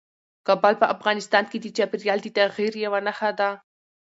[0.47, 3.49] کابل په افغانستان کې د چاپېریال د تغیر یوه نښه ده.